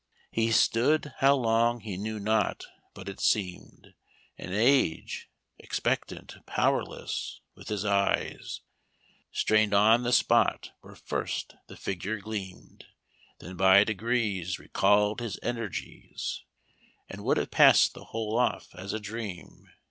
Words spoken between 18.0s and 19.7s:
whole off as a dream.